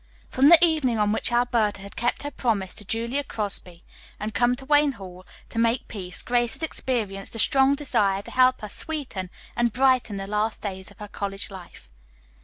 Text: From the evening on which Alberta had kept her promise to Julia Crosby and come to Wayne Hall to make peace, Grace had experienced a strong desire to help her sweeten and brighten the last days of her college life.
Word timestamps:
From 0.29 0.49
the 0.49 0.57
evening 0.65 0.97
on 0.97 1.11
which 1.11 1.31
Alberta 1.31 1.81
had 1.83 1.95
kept 1.95 2.23
her 2.23 2.31
promise 2.31 2.73
to 2.73 2.83
Julia 2.83 3.23
Crosby 3.23 3.83
and 4.19 4.33
come 4.33 4.55
to 4.55 4.65
Wayne 4.65 4.93
Hall 4.93 5.27
to 5.49 5.59
make 5.59 5.87
peace, 5.87 6.23
Grace 6.23 6.53
had 6.53 6.63
experienced 6.63 7.35
a 7.35 7.37
strong 7.37 7.75
desire 7.75 8.23
to 8.23 8.31
help 8.31 8.61
her 8.61 8.69
sweeten 8.69 9.29
and 9.55 9.71
brighten 9.71 10.17
the 10.17 10.25
last 10.25 10.63
days 10.63 10.89
of 10.89 10.97
her 10.97 11.07
college 11.07 11.51
life. 11.51 11.87